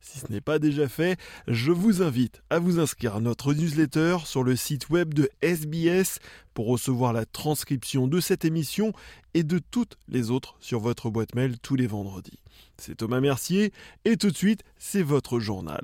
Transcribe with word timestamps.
Si 0.00 0.18
ce 0.18 0.32
n'est 0.32 0.40
pas 0.40 0.58
déjà 0.58 0.88
fait, 0.88 1.18
je 1.46 1.72
vous 1.72 2.02
invite 2.02 2.42
à 2.50 2.58
vous 2.58 2.78
inscrire 2.78 3.16
à 3.16 3.20
notre 3.20 3.52
newsletter 3.54 4.18
sur 4.24 4.42
le 4.42 4.56
site 4.56 4.88
web 4.88 5.12
de 5.12 5.30
SBS 5.42 6.18
pour 6.54 6.66
recevoir 6.66 7.12
la 7.12 7.26
transcription 7.26 8.06
de 8.06 8.20
cette 8.20 8.44
émission 8.44 8.92
et 9.34 9.42
de 9.42 9.58
toutes 9.58 9.98
les 10.08 10.30
autres 10.30 10.56
sur 10.60 10.80
votre 10.80 11.10
boîte 11.10 11.34
mail 11.34 11.58
tous 11.58 11.76
les 11.76 11.86
vendredis. 11.86 12.40
C'est 12.78 12.96
Thomas 12.96 13.20
Mercier 13.20 13.72
et 14.04 14.16
tout 14.16 14.30
de 14.30 14.36
suite, 14.36 14.62
c'est 14.78 15.02
votre 15.02 15.38
journal. 15.38 15.82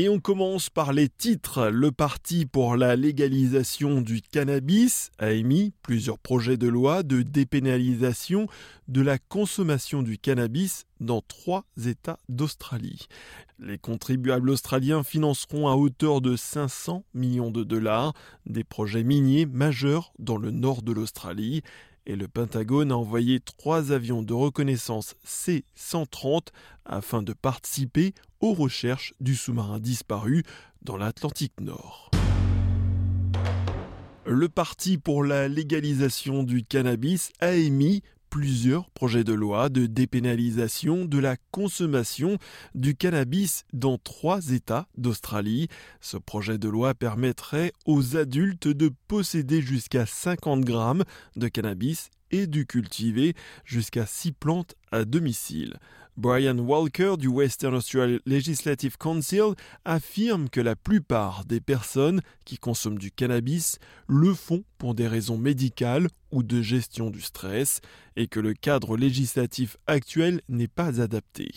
Et 0.00 0.08
on 0.08 0.20
commence 0.20 0.70
par 0.70 0.92
les 0.92 1.08
titres. 1.08 1.70
Le 1.70 1.90
Parti 1.90 2.46
pour 2.46 2.76
la 2.76 2.94
légalisation 2.94 4.00
du 4.00 4.22
cannabis 4.22 5.10
a 5.18 5.32
émis 5.32 5.72
plusieurs 5.82 6.20
projets 6.20 6.56
de 6.56 6.68
loi 6.68 7.02
de 7.02 7.22
dépénalisation 7.22 8.46
de 8.86 9.00
la 9.00 9.18
consommation 9.18 10.04
du 10.04 10.16
cannabis 10.16 10.84
dans 11.00 11.20
trois 11.20 11.64
États 11.84 12.20
d'Australie. 12.28 13.08
Les 13.58 13.76
contribuables 13.76 14.50
australiens 14.50 15.02
financeront 15.02 15.66
à 15.66 15.74
hauteur 15.74 16.20
de 16.20 16.36
500 16.36 17.04
millions 17.12 17.50
de 17.50 17.64
dollars 17.64 18.12
des 18.46 18.62
projets 18.62 19.02
miniers 19.02 19.46
majeurs 19.46 20.12
dans 20.20 20.36
le 20.36 20.52
nord 20.52 20.82
de 20.82 20.92
l'Australie 20.92 21.64
et 22.08 22.16
le 22.16 22.26
Pentagone 22.26 22.90
a 22.90 22.96
envoyé 22.96 23.38
trois 23.38 23.92
avions 23.92 24.22
de 24.22 24.32
reconnaissance 24.32 25.14
C-130 25.24 26.48
afin 26.86 27.22
de 27.22 27.34
participer 27.34 28.14
aux 28.40 28.54
recherches 28.54 29.12
du 29.20 29.36
sous-marin 29.36 29.78
disparu 29.78 30.42
dans 30.80 30.96
l'Atlantique 30.96 31.60
Nord. 31.60 32.10
Le 34.24 34.48
Parti 34.48 34.96
pour 34.96 35.22
la 35.22 35.48
légalisation 35.48 36.42
du 36.42 36.64
cannabis 36.64 37.30
a 37.40 37.52
émis 37.52 38.02
plusieurs 38.30 38.90
projets 38.90 39.24
de 39.24 39.32
loi 39.32 39.68
de 39.68 39.86
dépénalisation 39.86 41.04
de 41.04 41.18
la 41.18 41.36
consommation 41.50 42.38
du 42.74 42.94
cannabis 42.94 43.64
dans 43.72 43.98
trois 43.98 44.50
États 44.50 44.86
d'Australie. 44.96 45.68
Ce 46.00 46.16
projet 46.16 46.58
de 46.58 46.68
loi 46.68 46.94
permettrait 46.94 47.72
aux 47.86 48.16
adultes 48.16 48.68
de 48.68 48.90
posséder 49.08 49.60
jusqu'à 49.62 50.06
50 50.06 50.64
grammes 50.64 51.04
de 51.36 51.48
cannabis 51.48 52.10
et 52.30 52.46
de 52.46 52.62
cultiver 52.62 53.34
jusqu'à 53.64 54.06
6 54.06 54.32
plantes 54.32 54.74
à 54.92 55.04
domicile. 55.04 55.78
Brian 56.18 56.58
Walker 56.58 57.14
du 57.16 57.28
Western 57.28 57.76
Australia 57.76 58.18
Legislative 58.26 58.98
Council 58.98 59.54
affirme 59.84 60.48
que 60.48 60.60
la 60.60 60.74
plupart 60.74 61.44
des 61.44 61.60
personnes 61.60 62.22
qui 62.44 62.58
consomment 62.58 62.98
du 62.98 63.12
cannabis 63.12 63.78
le 64.08 64.34
font 64.34 64.64
pour 64.78 64.96
des 64.96 65.06
raisons 65.06 65.38
médicales 65.38 66.08
ou 66.32 66.42
de 66.42 66.60
gestion 66.60 67.10
du 67.10 67.20
stress 67.20 67.80
et 68.16 68.26
que 68.26 68.40
le 68.40 68.52
cadre 68.52 68.96
législatif 68.96 69.76
actuel 69.86 70.40
n'est 70.48 70.66
pas 70.66 71.00
adapté. 71.00 71.52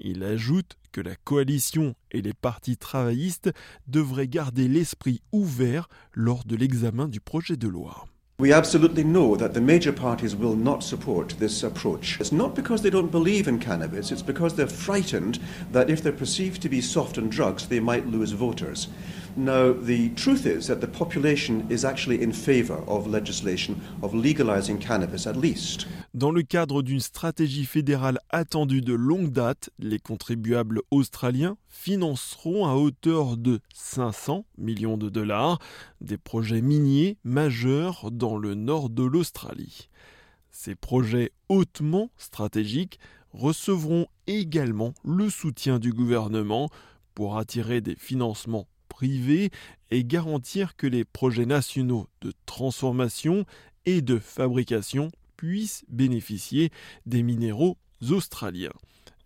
Il 0.00 0.24
ajoute 0.24 0.76
que 0.90 1.00
la 1.00 1.14
coalition 1.14 1.94
et 2.10 2.22
les 2.22 2.34
partis 2.34 2.76
travaillistes 2.76 3.52
devraient 3.86 4.26
garder 4.26 4.66
l'esprit 4.66 5.22
ouvert 5.30 5.88
lors 6.12 6.42
de 6.44 6.56
l'examen 6.56 7.06
du 7.06 7.20
projet 7.20 7.56
de 7.56 7.68
loi. 7.68 8.08
We 8.42 8.52
absolutely 8.52 9.04
know 9.04 9.36
that 9.36 9.54
the 9.54 9.60
major 9.60 9.92
parties 9.92 10.34
will 10.34 10.56
not 10.56 10.82
support 10.82 11.36
this 11.38 11.62
approach. 11.62 12.18
It's 12.18 12.32
not 12.32 12.56
because 12.56 12.82
they 12.82 12.90
don't 12.90 13.12
believe 13.12 13.46
in 13.46 13.60
cannabis, 13.60 14.10
it's 14.10 14.20
because 14.20 14.56
they're 14.56 14.66
frightened 14.66 15.38
that 15.70 15.88
if 15.88 16.02
they're 16.02 16.12
perceived 16.12 16.60
to 16.62 16.68
be 16.68 16.80
soft 16.80 17.18
on 17.18 17.28
drugs, 17.28 17.68
they 17.68 17.78
might 17.78 18.08
lose 18.08 18.32
voters. 18.32 18.88
Now, 19.36 19.72
the 19.72 20.10
truth 20.14 20.44
is 20.44 20.66
that 20.66 20.80
the 20.80 20.86
population 20.86 21.64
is 21.70 21.86
actually 21.86 22.22
in 22.22 22.32
of 22.86 23.06
legislation 23.06 23.76
of 24.02 24.12
cannabis 24.78 25.26
at 25.26 25.36
least. 25.36 25.86
Dans 26.12 26.30
le 26.30 26.42
cadre 26.42 26.82
d'une 26.82 27.00
stratégie 27.00 27.64
fédérale 27.64 28.18
attendue 28.28 28.82
de 28.82 28.92
longue 28.92 29.30
date, 29.30 29.70
les 29.78 29.98
contribuables 29.98 30.82
australiens 30.90 31.56
financeront 31.68 32.66
à 32.66 32.74
hauteur 32.74 33.38
de 33.38 33.60
500 33.72 34.44
millions 34.58 34.98
de 34.98 35.08
dollars 35.08 35.58
des 36.02 36.18
projets 36.18 36.60
miniers 36.60 37.16
majeurs 37.24 38.10
dans 38.10 38.36
le 38.36 38.54
nord 38.54 38.90
de 38.90 39.04
l'Australie. 39.04 39.88
Ces 40.50 40.74
projets 40.74 41.32
hautement 41.48 42.10
stratégiques 42.18 42.98
recevront 43.32 44.08
également 44.26 44.92
le 45.02 45.30
soutien 45.30 45.78
du 45.78 45.94
gouvernement 45.94 46.68
pour 47.14 47.38
attirer 47.38 47.80
des 47.80 47.96
financements 47.96 48.66
et 49.90 50.04
garantir 50.04 50.76
que 50.76 50.86
les 50.86 51.04
projets 51.04 51.46
nationaux 51.46 52.08
de 52.20 52.32
transformation 52.46 53.44
et 53.84 54.00
de 54.00 54.18
fabrication 54.18 55.10
puissent 55.36 55.84
bénéficier 55.88 56.70
des 57.06 57.22
minéraux 57.22 57.78
australiens. 58.10 58.72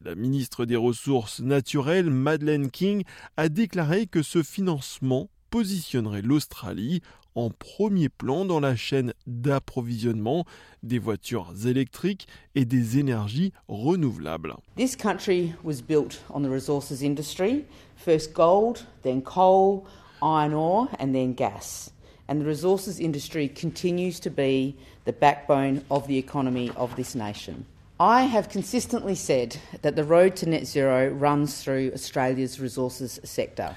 La 0.00 0.14
ministre 0.14 0.66
des 0.66 0.76
Ressources 0.76 1.40
naturelles, 1.40 2.10
Madeleine 2.10 2.70
King, 2.70 3.04
a 3.36 3.48
déclaré 3.48 4.06
que 4.06 4.22
ce 4.22 4.42
financement 4.42 5.28
positionnerait 5.50 6.22
l'Australie 6.22 7.00
en 7.34 7.50
premier 7.50 8.08
plan 8.08 8.44
dans 8.44 8.60
la 8.60 8.76
chaîne 8.76 9.12
d'approvisionnement 9.26 10.44
des 10.82 10.98
voitures 10.98 11.52
électriques 11.66 12.26
et 12.54 12.64
des 12.64 12.98
énergies 12.98 13.52
renouvelables. 13.68 14.54
This 14.76 14.96
country 14.96 15.54
was 15.62 15.82
built 15.82 16.22
on 16.30 16.42
the 16.42 16.50
resources 16.50 17.02
industry, 17.02 17.64
first 17.96 18.32
gold, 18.34 18.86
then 19.02 19.22
coal, 19.22 19.84
iron 20.22 20.54
ore 20.54 20.88
and 20.98 21.12
then 21.12 21.34
gas. 21.34 21.90
and 22.28 22.40
the 22.40 22.46
resources 22.46 23.00
industry 23.00 23.48
continues 23.48 24.18
to 24.20 24.30
be 24.30 24.76
the 25.04 25.12
backbone 25.12 25.84
of 25.90 26.06
the 26.06 26.16
economy 26.16 26.70
of 26.76 26.94
this 26.96 27.14
nation. 27.14 27.66
I 28.00 28.22
have 28.22 28.48
consistently 28.48 29.14
said 29.14 29.56
that 29.82 29.94
the 29.94 30.04
road 30.04 30.34
to 30.36 30.48
net 30.48 30.66
zero 30.66 31.08
runs 31.08 31.62
through 31.62 31.92
Australia's 31.92 32.58
resources 32.58 33.20
sector. 33.22 33.76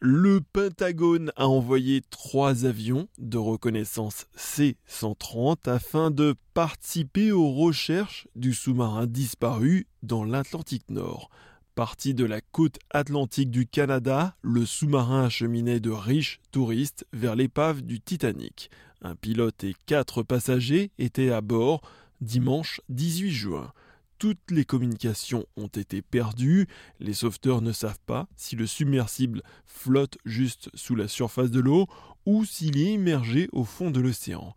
Le 0.00 0.40
Pentagone 0.40 1.32
a 1.34 1.48
envoyé 1.48 2.02
trois 2.08 2.66
avions 2.66 3.08
de 3.18 3.36
reconnaissance 3.36 4.26
C-130 4.36 5.68
afin 5.68 6.12
de 6.12 6.36
participer 6.54 7.32
aux 7.32 7.50
recherches 7.50 8.28
du 8.36 8.54
sous-marin 8.54 9.08
disparu 9.08 9.88
dans 10.04 10.22
l'Atlantique 10.22 10.88
Nord. 10.88 11.30
Parti 11.74 12.14
de 12.14 12.24
la 12.24 12.40
côte 12.40 12.78
atlantique 12.90 13.50
du 13.50 13.66
Canada, 13.66 14.36
le 14.40 14.64
sous-marin 14.64 15.24
acheminait 15.24 15.80
de 15.80 15.90
riches 15.90 16.38
touristes 16.52 17.04
vers 17.12 17.34
l'épave 17.34 17.82
du 17.82 18.00
Titanic. 18.00 18.70
Un 19.02 19.16
pilote 19.16 19.64
et 19.64 19.74
quatre 19.86 20.22
passagers 20.22 20.92
étaient 20.98 21.30
à 21.30 21.40
bord 21.40 21.80
dimanche 22.20 22.80
18 22.88 23.30
juin. 23.32 23.72
Toutes 24.18 24.50
les 24.50 24.64
communications 24.64 25.46
ont 25.56 25.68
été 25.68 26.02
perdues, 26.02 26.66
les 26.98 27.14
sauveteurs 27.14 27.62
ne 27.62 27.70
savent 27.70 28.00
pas 28.04 28.26
si 28.34 28.56
le 28.56 28.66
submersible 28.66 29.42
flotte 29.64 30.18
juste 30.24 30.70
sous 30.74 30.96
la 30.96 31.06
surface 31.06 31.52
de 31.52 31.60
l'eau 31.60 31.86
ou 32.26 32.44
s'il 32.44 32.78
est 32.78 32.94
immergé 32.94 33.48
au 33.52 33.64
fond 33.64 33.92
de 33.92 34.00
l'océan. 34.00 34.56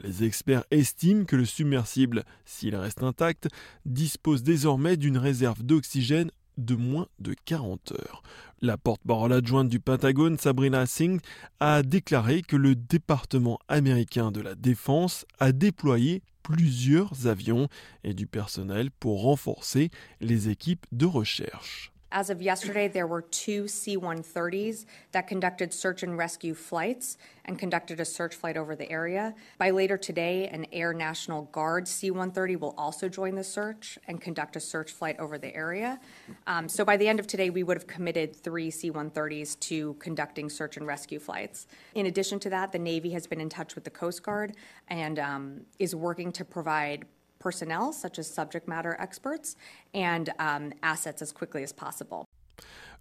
Les 0.00 0.22
experts 0.22 0.64
estiment 0.70 1.24
que 1.24 1.34
le 1.34 1.44
submersible, 1.44 2.24
s'il 2.44 2.76
reste 2.76 3.02
intact, 3.02 3.48
dispose 3.84 4.44
désormais 4.44 4.96
d'une 4.96 5.18
réserve 5.18 5.64
d'oxygène 5.64 6.30
de 6.56 6.76
moins 6.76 7.08
de 7.18 7.34
40 7.44 7.92
heures. 7.92 8.22
La 8.62 8.76
porte-parole 8.76 9.32
adjointe 9.32 9.70
du 9.70 9.80
Pentagone, 9.80 10.36
Sabrina 10.36 10.84
Singh, 10.84 11.20
a 11.60 11.82
déclaré 11.82 12.42
que 12.42 12.56
le 12.56 12.74
département 12.74 13.58
américain 13.68 14.30
de 14.30 14.42
la 14.42 14.54
défense 14.54 15.24
a 15.38 15.52
déployé 15.52 16.22
plusieurs 16.42 17.26
avions 17.26 17.68
et 18.04 18.12
du 18.12 18.26
personnel 18.26 18.90
pour 18.90 19.22
renforcer 19.22 19.88
les 20.20 20.50
équipes 20.50 20.84
de 20.92 21.06
recherche. 21.06 21.90
As 22.12 22.28
of 22.28 22.42
yesterday, 22.42 22.88
there 22.88 23.06
were 23.06 23.22
two 23.22 23.68
C 23.68 23.96
130s 23.96 24.84
that 25.12 25.28
conducted 25.28 25.72
search 25.72 26.02
and 26.02 26.18
rescue 26.18 26.54
flights 26.54 27.16
and 27.44 27.56
conducted 27.56 28.00
a 28.00 28.04
search 28.04 28.34
flight 28.34 28.56
over 28.56 28.74
the 28.74 28.90
area. 28.90 29.32
By 29.58 29.70
later 29.70 29.96
today, 29.96 30.48
an 30.48 30.66
Air 30.72 30.92
National 30.92 31.42
Guard 31.52 31.86
C 31.86 32.10
130 32.10 32.56
will 32.56 32.74
also 32.76 33.08
join 33.08 33.36
the 33.36 33.44
search 33.44 33.96
and 34.08 34.20
conduct 34.20 34.56
a 34.56 34.60
search 34.60 34.90
flight 34.90 35.20
over 35.20 35.38
the 35.38 35.54
area. 35.54 36.00
Um, 36.48 36.68
so 36.68 36.84
by 36.84 36.96
the 36.96 37.06
end 37.06 37.20
of 37.20 37.28
today, 37.28 37.48
we 37.48 37.62
would 37.62 37.76
have 37.76 37.86
committed 37.86 38.34
three 38.34 38.72
C 38.72 38.90
130s 38.90 39.58
to 39.60 39.94
conducting 39.94 40.50
search 40.50 40.76
and 40.76 40.86
rescue 40.88 41.20
flights. 41.20 41.68
In 41.94 42.06
addition 42.06 42.40
to 42.40 42.50
that, 42.50 42.72
the 42.72 42.78
Navy 42.78 43.10
has 43.10 43.28
been 43.28 43.40
in 43.40 43.48
touch 43.48 43.76
with 43.76 43.84
the 43.84 43.90
Coast 43.90 44.24
Guard 44.24 44.56
and 44.88 45.20
um, 45.20 45.60
is 45.78 45.94
working 45.94 46.32
to 46.32 46.44
provide 46.44 47.06
personnel, 47.40 47.92
such 47.92 48.18
as 48.18 48.28
subject 48.32 48.68
matter 48.68 48.96
experts, 49.00 49.56
and 49.92 50.30
um, 50.38 50.72
assets 50.82 51.20
as 51.22 51.32
quickly 51.32 51.64
as 51.64 51.72
possible. 51.72 52.24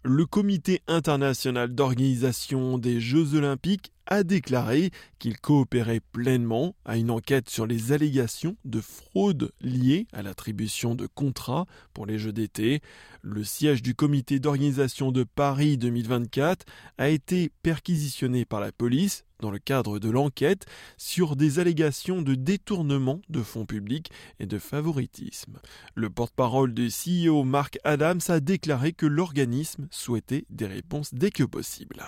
Le 0.04 0.26
Comité 0.26 0.82
international 0.88 1.68
d'organisation 1.68 2.78
des 2.78 3.02
Jeux 3.02 3.36
olympiques 3.36 3.92
a 4.10 4.24
déclaré 4.24 4.92
qu'il 5.20 5.40
coopérait 5.40 6.02
pleinement 6.02 6.76
à 6.84 6.98
une 6.98 7.12
enquête 7.12 7.50
sur 7.50 7.66
les 7.66 7.92
allégations 7.92 8.58
de 8.66 8.82
fraude 8.82 9.52
liées 9.62 10.08
à 10.12 10.22
l'attribution 10.22 10.96
de 10.96 11.08
contrats 11.08 11.68
pour 11.94 12.06
les 12.06 12.20
Jeux 12.20 12.34
d'été. 12.34 12.82
Le 13.22 13.44
siège 13.44 13.82
du 13.82 13.96
comité 13.96 14.40
d'organisation 14.40 15.12
de 15.12 15.24
Paris 15.24 15.78
2024 15.78 16.66
a 16.98 17.10
été 17.10 17.52
perquisitionné 17.64 18.46
par 18.46 18.60
la 18.60 18.72
police 18.72 19.26
dans 19.40 19.52
le 19.52 19.60
cadre 19.60 20.00
de 20.00 20.10
l'enquête 20.10 20.66
sur 20.98 21.36
des 21.36 21.60
allégations 21.60 22.22
de 22.22 22.36
détournement 22.36 23.22
de 23.30 23.42
fonds 23.42 23.66
publics 23.66 24.12
et 24.40 24.46
de 24.46 24.58
favoritisme. 24.58 25.60
Le 25.96 26.10
porte-parole 26.10 26.74
du 26.74 26.90
CEO 26.90 27.44
Mark 27.44 27.78
Adams 27.84 28.20
a 28.28 28.40
déclaré 28.40 28.92
que 28.92 29.06
l'organisme 29.06 29.88
souhaitait 29.92 30.46
des 30.50 30.68
réponses 30.68 31.14
dès 31.14 31.32
que 31.32 31.44
possible. 31.44 32.04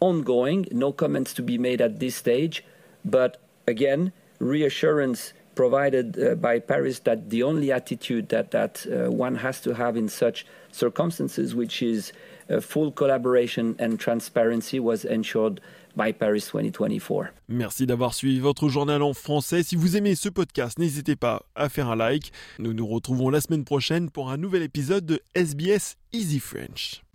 Ongoing, 0.00 0.66
no 0.70 0.92
comments 0.92 1.34
to 1.34 1.42
be 1.42 1.58
made 1.58 1.80
at 1.80 2.00
this 2.00 2.16
stage, 2.16 2.64
but 3.04 3.40
again, 3.66 4.12
reassurance 4.38 5.32
provided 5.54 6.18
uh, 6.18 6.34
by 6.34 6.60
Paris 6.60 7.00
that 7.00 7.30
the 7.30 7.42
only 7.42 7.72
attitude 7.72 8.28
that, 8.28 8.50
that 8.52 8.86
uh, 8.86 9.10
one 9.10 9.36
has 9.36 9.60
to 9.62 9.74
have 9.74 9.96
in 9.96 10.08
such 10.08 10.46
circumstances, 10.70 11.54
which 11.54 11.82
is 11.82 12.12
uh, 12.48 12.60
full 12.60 12.92
collaboration 12.92 13.74
and 13.78 13.98
transparency, 13.98 14.78
was 14.78 15.04
ensured 15.04 15.60
by 15.96 16.12
Paris 16.12 16.46
2024. 16.52 17.32
Merci 17.48 17.86
d'avoir 17.86 18.12
suivi 18.12 18.38
votre 18.38 18.68
journal 18.68 19.02
en 19.02 19.14
français. 19.14 19.62
Si 19.62 19.76
vous 19.76 19.96
aimez 19.96 20.14
ce 20.14 20.28
podcast, 20.28 20.78
n'hésitez 20.78 21.16
pas 21.16 21.42
à 21.56 21.68
faire 21.68 21.88
un 21.88 21.96
like. 21.96 22.32
Nous 22.58 22.74
nous 22.74 22.86
retrouvons 22.86 23.30
la 23.30 23.40
semaine 23.40 23.64
prochaine 23.64 24.10
pour 24.10 24.30
un 24.30 24.36
nouvel 24.36 24.62
épisode 24.62 25.06
de 25.06 25.20
SBS 25.34 25.96
Easy 26.12 26.38
French. 26.38 27.05